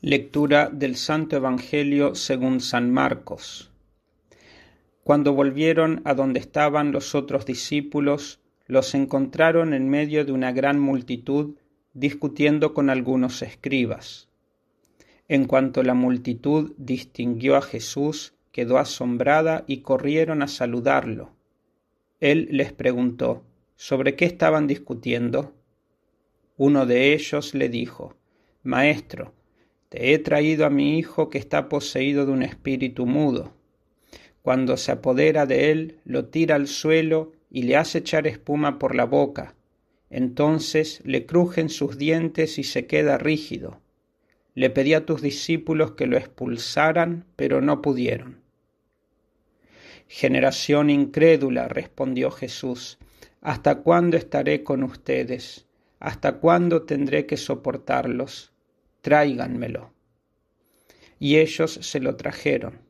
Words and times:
Lectura 0.00 0.70
del 0.72 0.94
Santo 0.94 1.34
Evangelio 1.34 2.14
según 2.14 2.60
San 2.60 2.92
Marcos. 2.92 3.72
Cuando 5.02 5.32
volvieron 5.32 6.02
a 6.04 6.14
donde 6.14 6.38
estaban 6.38 6.92
los 6.92 7.16
otros 7.16 7.44
discípulos, 7.44 8.38
los 8.68 8.94
encontraron 8.94 9.74
en 9.74 9.88
medio 9.88 10.24
de 10.24 10.30
una 10.30 10.52
gran 10.52 10.78
multitud 10.78 11.56
discutiendo 11.94 12.74
con 12.74 12.90
algunos 12.90 13.42
escribas. 13.42 14.28
En 15.26 15.46
cuanto 15.46 15.82
la 15.82 15.94
multitud 15.94 16.74
distinguió 16.76 17.56
a 17.56 17.62
Jesús, 17.62 18.34
quedó 18.52 18.78
asombrada 18.78 19.64
y 19.66 19.78
corrieron 19.78 20.42
a 20.42 20.46
saludarlo. 20.46 21.30
Él 22.20 22.46
les 22.52 22.72
preguntó, 22.72 23.42
¿sobre 23.74 24.14
qué 24.14 24.26
estaban 24.26 24.68
discutiendo? 24.68 25.54
Uno 26.56 26.86
de 26.86 27.14
ellos 27.14 27.52
le 27.52 27.68
dijo, 27.68 28.14
Maestro, 28.62 29.32
te 29.88 30.12
he 30.12 30.18
traído 30.18 30.66
a 30.66 30.70
mi 30.70 30.98
hijo 30.98 31.30
que 31.30 31.38
está 31.38 31.68
poseído 31.68 32.26
de 32.26 32.32
un 32.32 32.42
espíritu 32.42 33.06
mudo. 33.06 33.54
Cuando 34.42 34.76
se 34.76 34.92
apodera 34.92 35.46
de 35.46 35.70
él, 35.70 35.98
lo 36.04 36.26
tira 36.26 36.56
al 36.56 36.68
suelo 36.68 37.32
y 37.50 37.62
le 37.62 37.76
hace 37.76 37.98
echar 37.98 38.26
espuma 38.26 38.78
por 38.78 38.94
la 38.94 39.04
boca. 39.04 39.54
Entonces 40.10 41.00
le 41.04 41.26
crujen 41.26 41.68
sus 41.68 41.98
dientes 41.98 42.58
y 42.58 42.64
se 42.64 42.86
queda 42.86 43.18
rígido. 43.18 43.80
Le 44.54 44.70
pedí 44.70 44.94
a 44.94 45.06
tus 45.06 45.22
discípulos 45.22 45.92
que 45.92 46.06
lo 46.06 46.16
expulsaran, 46.16 47.24
pero 47.36 47.60
no 47.60 47.80
pudieron. 47.82 48.40
Generación 50.06 50.88
incrédula, 50.88 51.68
respondió 51.68 52.30
Jesús, 52.30 52.98
¿hasta 53.42 53.82
cuándo 53.82 54.16
estaré 54.16 54.64
con 54.64 54.82
ustedes? 54.82 55.66
¿Hasta 56.00 56.38
cuándo 56.38 56.82
tendré 56.82 57.26
que 57.26 57.36
soportarlos? 57.36 58.52
Tráiganmelo. 59.00 59.92
Y 61.18 61.38
ellos 61.38 61.78
se 61.82 62.00
lo 62.00 62.16
trajeron. 62.16 62.80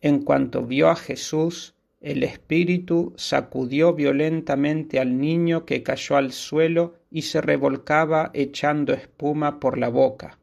En 0.00 0.22
cuanto 0.22 0.66
vio 0.66 0.90
a 0.90 0.96
Jesús, 0.96 1.74
el 2.00 2.22
espíritu 2.22 3.14
sacudió 3.16 3.94
violentamente 3.94 5.00
al 5.00 5.18
niño 5.18 5.64
que 5.64 5.82
cayó 5.82 6.16
al 6.16 6.32
suelo 6.32 6.96
y 7.10 7.22
se 7.22 7.40
revolcaba 7.40 8.30
echando 8.34 8.92
espuma 8.92 9.58
por 9.58 9.78
la 9.78 9.88
boca. 9.88 10.38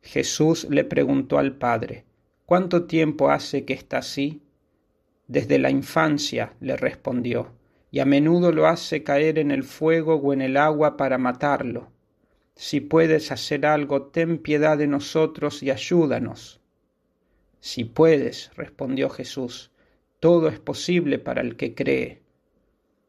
Jesús 0.00 0.66
le 0.70 0.84
preguntó 0.84 1.38
al 1.38 1.56
padre, 1.56 2.06
¿Cuánto 2.46 2.84
tiempo 2.84 3.30
hace 3.30 3.64
que 3.64 3.74
está 3.74 3.98
así? 3.98 4.42
Desde 5.26 5.58
la 5.58 5.70
infancia, 5.70 6.54
le 6.60 6.76
respondió, 6.76 7.52
y 7.90 8.00
a 8.00 8.06
menudo 8.06 8.50
lo 8.50 8.66
hace 8.66 9.02
caer 9.04 9.38
en 9.38 9.50
el 9.50 9.62
fuego 9.62 10.16
o 10.16 10.32
en 10.32 10.40
el 10.40 10.56
agua 10.56 10.96
para 10.96 11.18
matarlo. 11.18 11.91
Si 12.54 12.80
puedes 12.80 13.32
hacer 13.32 13.66
algo, 13.66 14.02
ten 14.06 14.38
piedad 14.38 14.76
de 14.78 14.86
nosotros 14.86 15.62
y 15.62 15.70
ayúdanos. 15.70 16.60
Si 17.60 17.84
puedes, 17.84 18.50
respondió 18.56 19.08
Jesús, 19.08 19.70
todo 20.20 20.48
es 20.48 20.58
posible 20.58 21.18
para 21.18 21.40
el 21.40 21.56
que 21.56 21.74
cree. 21.74 22.22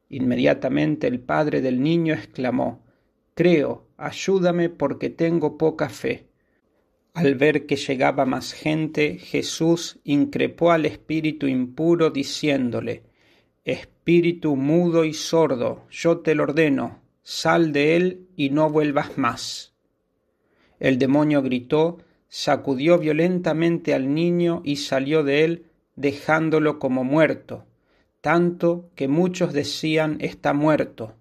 Inmediatamente 0.10 1.08
el 1.08 1.20
padre 1.20 1.62
del 1.62 1.82
niño 1.82 2.14
exclamó, 2.14 2.84
Creo, 3.36 3.88
ayúdame 3.98 4.70
porque 4.70 5.10
tengo 5.10 5.58
poca 5.58 5.90
fe. 5.90 6.28
Al 7.14 7.36
ver 7.36 7.66
que 7.66 7.76
llegaba 7.76 8.26
más 8.26 8.54
gente, 8.54 9.18
Jesús 9.18 10.00
increpó 10.04 10.72
al 10.72 10.86
espíritu 10.86 11.48
impuro 11.48 12.10
diciéndole, 12.10 13.04
Espíritu 13.64 14.56
mudo 14.56 15.06
y 15.06 15.14
sordo, 15.14 15.88
yo 15.90 16.20
te 16.20 16.36
lo 16.36 16.44
ordeno, 16.44 17.02
sal 17.22 17.72
de 17.72 17.96
él 17.96 18.23
y 18.36 18.50
no 18.50 18.70
vuelvas 18.70 19.18
más. 19.18 19.74
El 20.80 20.98
demonio 20.98 21.42
gritó, 21.42 22.00
sacudió 22.28 22.98
violentamente 22.98 23.94
al 23.94 24.14
niño 24.14 24.62
y 24.66 24.78
salió 24.78 25.24
de 25.24 25.44
él, 25.44 25.66
dejándolo 25.96 26.80
como 26.80 27.04
muerto, 27.04 27.66
tanto 28.22 28.90
que 28.96 29.08
muchos 29.08 29.54
decían 29.54 30.18
está 30.20 30.54
muerto. 30.54 31.14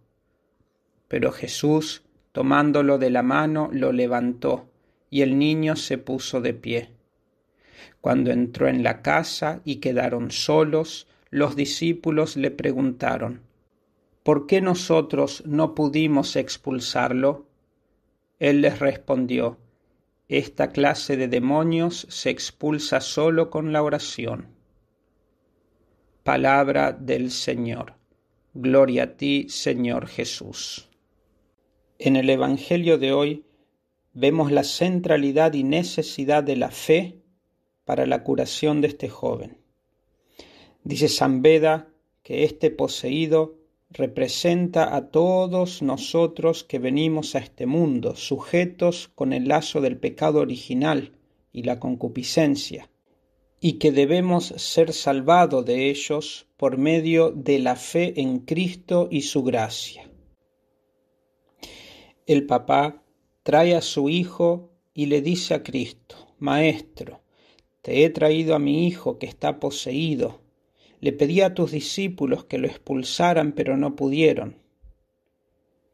Pero 1.09 1.31
Jesús, 1.31 2.03
tomándolo 2.33 2.99
de 2.99 3.11
la 3.11 3.23
mano, 3.23 3.69
lo 3.73 3.93
levantó, 3.93 4.71
y 5.11 5.21
el 5.21 5.39
niño 5.39 5.77
se 5.77 5.99
puso 5.99 6.41
de 6.41 6.55
pie. 6.55 6.89
Cuando 8.01 8.31
entró 8.31 8.69
en 8.69 8.83
la 8.83 9.03
casa 9.03 9.61
y 9.65 9.77
quedaron 9.77 10.31
solos, 10.31 11.07
los 11.31 11.55
discípulos 11.55 12.37
le 12.37 12.51
preguntaron, 12.51 13.43
¿por 14.23 14.47
qué 14.47 14.61
nosotros 14.61 15.43
no 15.47 15.75
pudimos 15.75 16.37
expulsarlo? 16.37 17.47
Él 18.39 18.61
les 18.61 18.79
respondió, 18.79 19.59
esta 20.29 20.71
clase 20.71 21.17
de 21.17 21.29
demonios 21.29 22.07
se 22.09 22.31
expulsa 22.31 23.01
solo 23.01 23.51
con 23.51 23.73
la 23.73 23.83
oración. 23.83 24.49
Palabra 26.23 26.93
del 26.93 27.31
Señor. 27.31 27.95
Gloria 28.55 29.05
a 29.05 29.17
ti, 29.17 29.47
Señor 29.49 30.07
Jesús. 30.07 30.89
En 31.99 32.17
el 32.17 32.31
Evangelio 32.31 32.99
de 32.99 33.13
hoy 33.13 33.45
vemos 34.13 34.53
la 34.53 34.65
centralidad 34.65 35.55
y 35.55 35.65
necesidad 35.65 36.43
de 36.43 36.57
la 36.57 36.71
fe 36.71 37.23
para 37.85 38.07
la 38.07 38.23
curación 38.23 38.81
de 38.81 38.89
este 38.89 39.09
joven. 39.09 39.59
Dice 40.85 41.09
San 41.09 41.43
Beda 41.43 41.89
que 42.23 42.45
este 42.45 42.71
poseído 42.71 43.62
representa 43.93 44.97
a 44.97 45.11
todos 45.11 45.83
nosotros 45.83 46.65
que 46.65 46.79
venimos 46.79 47.35
a 47.35 47.39
este 47.39 47.67
mundo, 47.67 48.17
sujetos 48.17 49.09
con 49.15 49.33
el 49.33 49.49
lazo 49.49 49.81
del 49.81 49.99
pecado 49.99 50.41
original 50.41 51.13
y 51.53 51.65
la 51.65 51.79
concupiscencia, 51.79 52.91
y 53.61 53.75
que 53.75 53.93
debemos 53.93 54.47
ser 54.57 54.93
salvados 54.93 55.65
de 55.67 55.91
ellos 55.91 56.47
por 56.57 56.79
medio 56.79 57.31
de 57.31 57.59
la 57.59 57.77
fe 57.77 58.21
en 58.21 58.41
Cristo 58.41 59.09
y 59.11 59.23
su 59.23 59.43
gracia. 59.43 60.11
El 62.27 62.47
papá 62.47 63.03
trae 63.43 63.75
a 63.75 63.83
su 63.83 64.09
hijo 64.09 64.71
y 64.95 65.07
le 65.07 65.21
dice 65.21 65.55
a 65.55 65.63
Cristo, 65.63 66.35
Maestro, 66.39 67.21
te 67.83 68.05
he 68.05 68.11
traído 68.11 68.55
a 68.55 68.59
mi 68.59 68.87
hijo 68.87 69.19
que 69.19 69.27
está 69.27 69.59
poseído 69.59 70.42
le 71.03 71.13
pedí 71.13 71.41
a 71.41 71.53
tus 71.53 71.73
discípulos 71.73 72.45
que 72.45 72.59
lo 72.59 72.69
expulsaran, 72.69 73.53
pero 73.53 73.77
no 73.77 73.97
pudieron. 73.97 74.55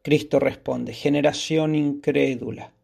Cristo 0.03 0.39
responde, 0.39 0.93
generación 0.93 1.75
incrédula, 1.75 2.75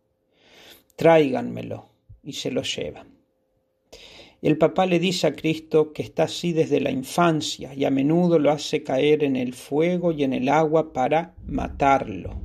tráiganmelo, 0.97 1.91
y 2.23 2.33
se 2.33 2.51
lo 2.51 2.63
llevan. 2.63 3.19
El 4.41 4.57
papá 4.57 4.87
le 4.87 4.99
dice 4.99 5.27
a 5.27 5.35
Cristo 5.35 5.93
que 5.93 6.01
está 6.01 6.23
así 6.23 6.55
desde 6.55 6.81
la 6.81 6.91
infancia 6.91 7.75
y 7.75 7.85
a 7.85 7.91
menudo 7.91 8.39
lo 8.39 8.51
hace 8.51 8.83
caer 8.83 9.23
en 9.23 9.37
el 9.37 9.53
fuego 9.53 10.11
y 10.11 10.25
en 10.25 10.33
el 10.33 10.49
agua 10.49 10.95
para 10.95 11.35
matarlo. 11.47 12.41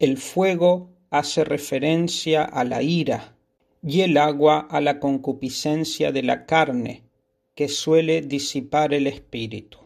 El 0.00 0.16
fuego 0.16 0.90
hace 1.10 1.44
referencia 1.44 2.42
a 2.42 2.64
la 2.64 2.82
ira 2.82 3.36
y 3.84 4.00
el 4.00 4.16
agua 4.16 4.66
a 4.68 4.80
la 4.80 4.98
concupiscencia 4.98 6.10
de 6.10 6.24
la 6.24 6.44
carne 6.44 7.07
que 7.58 7.66
suele 7.66 8.20
disipar 8.20 8.94
el 8.94 9.08
espíritu. 9.08 9.78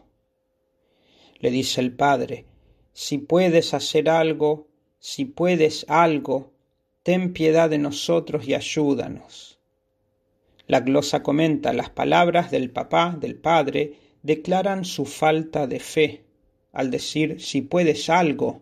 Le 1.39 1.49
dice 1.49 1.81
el 1.81 1.91
Padre, 1.91 2.45
si 2.91 3.17
puedes 3.17 3.73
hacer 3.73 4.09
algo, 4.09 4.67
si 4.99 5.25
puedes 5.25 5.83
algo, 5.89 6.53
ten 7.01 7.33
piedad 7.33 7.71
de 7.71 7.79
nosotros 7.79 8.47
y 8.47 8.53
ayúdanos. 8.53 9.57
La 10.67 10.81
glosa 10.81 11.23
comenta 11.23 11.73
las 11.73 11.89
palabras 11.89 12.51
del 12.51 12.69
papá, 12.69 13.17
del 13.19 13.37
padre, 13.37 13.93
declaran 14.21 14.85
su 14.85 15.05
falta 15.05 15.65
de 15.65 15.79
fe. 15.79 16.25
Al 16.73 16.91
decir 16.91 17.41
si 17.41 17.63
puedes 17.63 18.07
algo, 18.07 18.61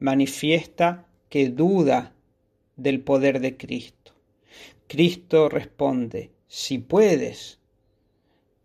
manifiesta 0.00 1.06
que 1.28 1.50
duda 1.50 2.16
del 2.74 3.00
poder 3.00 3.38
de 3.38 3.56
Cristo. 3.56 4.12
Cristo 4.88 5.48
responde, 5.48 6.32
si 6.48 6.78
puedes, 6.78 7.59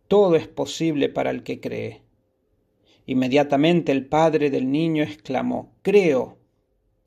todo 0.07 0.36
es 0.36 0.48
posible 0.48 1.10
para 1.10 1.31
el 1.31 1.44
que 1.44 1.60
cree. 1.60 2.02
Inmediatamente 3.06 3.92
el 3.92 4.07
padre 4.07 4.50
del 4.50 4.72
niño 4.72 5.04
exclamó, 5.04 5.75
Creo, 5.81 6.38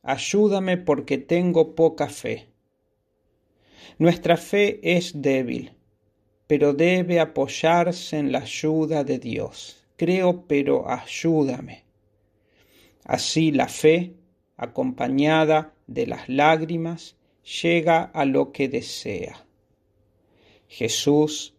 ayúdame 0.03 0.77
porque 0.77 1.19
tengo 1.19 1.75
poca 1.75 2.09
fe. 2.09 2.49
Nuestra 3.99 4.37
fe 4.37 4.81
es 4.83 5.21
débil, 5.21 5.73
pero 6.47 6.73
debe 6.73 7.21
apoyarse 7.21 8.19
en 8.19 8.33
la 8.33 8.41
ayuda 8.41 9.03
de 9.03 9.19
Dios. 9.19 9.85
Creo, 9.97 10.47
pero 10.47 10.89
ayúdame. 10.89 11.85
Así 13.05 13.51
la 13.51 13.69
fe, 13.69 14.15
acompañada 14.57 15.75
de 15.87 16.07
las 16.07 16.29
lágrimas, 16.29 17.17
llega 17.63 18.03
a 18.03 18.25
lo 18.25 18.53
que 18.53 18.69
desea. 18.69 19.45
Jesús 20.69 21.58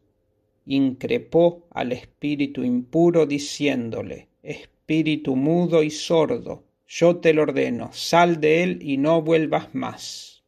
increpó 0.69 1.68
al 1.71 1.92
espíritu 1.92 2.63
impuro 2.63 3.25
diciéndole, 3.25 4.27
Espíritu 4.44 5.36
mudo 5.36 5.83
y 5.83 5.89
sordo, 5.89 6.63
yo 6.88 7.18
te 7.18 7.33
lo 7.33 7.44
ordeno, 7.44 7.89
sal 7.92 8.39
de 8.39 8.63
él 8.63 8.80
y 8.81 8.98
no 8.98 9.21
vuelvas 9.21 9.74
más. 9.74 10.44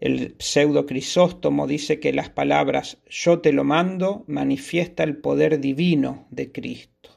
El 0.00 0.34
pseudo 0.38 0.86
Crisóstomo 0.86 1.66
dice 1.66 2.00
que 2.00 2.14
las 2.14 2.30
palabras 2.30 2.98
yo 3.08 3.40
te 3.40 3.52
lo 3.52 3.64
mando 3.64 4.24
manifiesta 4.26 5.04
el 5.04 5.18
poder 5.18 5.60
divino 5.60 6.26
de 6.30 6.50
Cristo. 6.50 7.10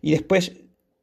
Y 0.00 0.12
después 0.12 0.56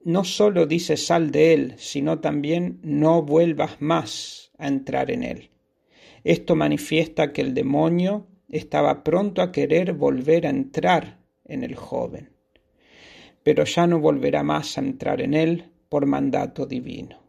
no 0.04 0.24
solo 0.24 0.66
dice 0.66 0.98
sal 0.98 1.30
de 1.30 1.54
él, 1.54 1.74
sino 1.78 2.20
también 2.20 2.80
no 2.82 3.22
vuelvas 3.22 3.82
más 3.82 4.52
a 4.58 4.68
entrar 4.68 5.12
en 5.12 5.24
él. 5.24 5.50
Esto 6.24 6.56
manifiesta 6.56 7.34
que 7.34 7.42
el 7.42 7.54
demonio 7.54 8.28
estaba 8.52 9.04
pronto 9.04 9.42
a 9.42 9.52
querer 9.52 9.94
volver 9.94 10.46
a 10.46 10.50
entrar 10.50 11.20
en 11.46 11.64
el 11.64 11.76
joven, 11.76 12.30
pero 13.44 13.64
ya 13.64 13.88
no 13.88 14.00
volverá 14.00 14.44
más 14.44 14.78
a 14.78 14.82
entrar 14.82 15.22
en 15.22 15.34
él 15.34 15.72
por 15.90 16.06
mandato 16.06 16.66
divino. 16.66 17.20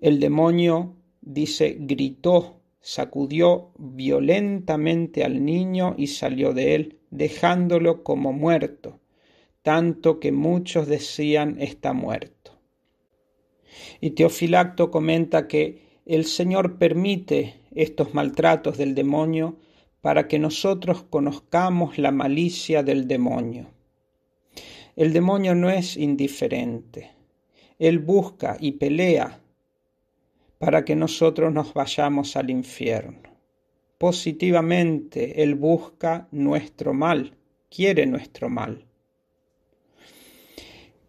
El 0.00 0.20
demonio, 0.20 0.96
dice, 1.20 1.76
gritó, 1.78 2.60
sacudió 2.80 3.72
violentamente 3.78 5.24
al 5.24 5.44
niño 5.44 5.94
y 5.96 6.08
salió 6.08 6.52
de 6.52 6.74
él, 6.74 6.98
dejándolo 7.10 8.02
como 8.04 8.32
muerto, 8.32 9.00
tanto 9.62 10.20
que 10.20 10.32
muchos 10.32 10.86
decían 10.86 11.56
está 11.60 11.92
muerto. 11.92 12.52
Y 14.00 14.10
Teofilacto 14.10 14.90
comenta 14.90 15.48
que 15.48 15.85
el 16.06 16.24
Señor 16.24 16.78
permite 16.78 17.60
estos 17.74 18.14
maltratos 18.14 18.78
del 18.78 18.94
demonio 18.94 19.56
para 20.00 20.28
que 20.28 20.38
nosotros 20.38 21.02
conozcamos 21.02 21.98
la 21.98 22.12
malicia 22.12 22.84
del 22.84 23.08
demonio. 23.08 23.70
El 24.94 25.12
demonio 25.12 25.56
no 25.56 25.68
es 25.68 25.96
indiferente. 25.96 27.10
Él 27.78 27.98
busca 27.98 28.56
y 28.60 28.72
pelea 28.72 29.40
para 30.58 30.84
que 30.84 30.94
nosotros 30.94 31.52
nos 31.52 31.74
vayamos 31.74 32.36
al 32.36 32.50
infierno. 32.50 33.28
Positivamente, 33.98 35.42
Él 35.42 35.56
busca 35.56 36.28
nuestro 36.30 36.94
mal, 36.94 37.36
quiere 37.68 38.06
nuestro 38.06 38.48
mal. 38.48 38.86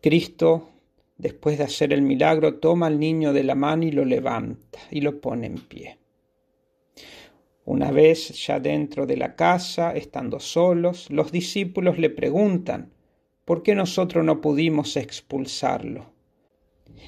Cristo 0.01 0.69
después 1.17 1.57
de 1.57 1.63
hacer 1.63 1.93
el 1.93 2.01
milagro, 2.01 2.55
toma 2.55 2.87
al 2.87 2.99
niño 2.99 3.33
de 3.33 3.43
la 3.43 3.55
mano 3.55 3.83
y 3.83 3.91
lo 3.91 4.05
levanta 4.05 4.79
y 4.91 5.01
lo 5.01 5.19
pone 5.19 5.47
en 5.47 5.55
pie. 5.55 5.97
Una 7.65 7.91
vez 7.91 8.45
ya 8.45 8.59
dentro 8.59 9.05
de 9.05 9.17
la 9.17 9.35
casa, 9.35 9.93
estando 9.93 10.39
solos, 10.39 11.09
los 11.09 11.31
discípulos 11.31 11.97
le 11.97 12.09
preguntan, 12.09 12.93
¿por 13.43 13.61
qué 13.61 13.75
nosotros 13.75 14.23
no 14.23 14.39
pudimos 14.39 14.95
expulsarlo? 14.95 16.13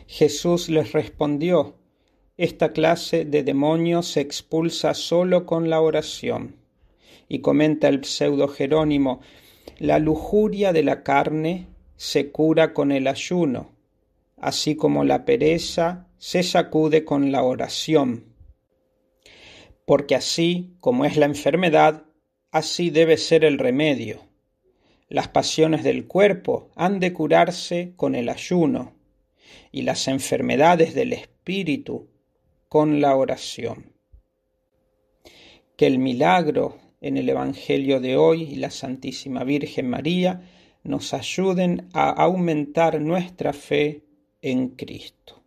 Jesús 0.08 0.70
les 0.70 0.92
respondió, 0.92 1.76
esta 2.36 2.72
clase 2.72 3.26
de 3.26 3.44
demonios 3.44 4.08
se 4.08 4.22
expulsa 4.22 4.94
solo 4.94 5.46
con 5.46 5.70
la 5.70 5.82
oración. 5.82 6.56
Y 7.28 7.40
comenta 7.40 7.88
el 7.88 8.04
pseudo 8.04 8.48
Jerónimo, 8.48 9.22
la 9.78 10.00
lujuria 10.00 10.74
de 10.74 10.84
la 10.84 11.04
carne 11.04 11.68
se 11.96 12.32
cura 12.32 12.74
con 12.74 12.92
el 12.92 13.08
ayuno, 13.08 13.72
así 14.42 14.76
como 14.76 15.04
la 15.04 15.26
pereza 15.26 16.08
se 16.18 16.44
sacude 16.44 17.06
con 17.06 17.32
la 17.32 17.44
oración. 17.44 18.26
Porque 19.86 20.16
así 20.16 20.76
como 20.80 21.06
es 21.06 21.18
la 21.18 21.26
enfermedad, 21.26 22.04
así 22.52 22.90
debe 22.90 23.18
ser 23.18 23.46
el 23.46 23.58
remedio. 23.58 24.22
Las 25.08 25.28
pasiones 25.28 25.84
del 25.84 26.06
cuerpo 26.06 26.70
han 26.76 27.00
de 27.00 27.14
curarse 27.14 27.94
con 27.96 28.14
el 28.14 28.30
ayuno 28.30 28.94
y 29.72 29.82
las 29.82 30.08
enfermedades 30.08 30.94
del 30.94 31.14
espíritu 31.14 32.10
con 32.68 33.02
la 33.02 33.16
oración. 33.16 33.94
Que 35.76 35.88
el 35.88 35.98
milagro 35.98 36.78
en 37.02 37.18
el 37.18 37.30
Evangelio 37.30 38.00
de 38.00 38.18
hoy 38.18 38.44
y 38.44 38.56
la 38.58 38.70
Santísima 38.70 39.44
Virgen 39.44 39.90
María 39.90 40.42
nos 40.84 41.14
ayuden 41.14 41.90
a 41.94 42.10
aumentar 42.10 43.02
nuestra 43.02 43.54
fe 43.54 44.04
en 44.42 44.76
Cristo. 44.76 45.39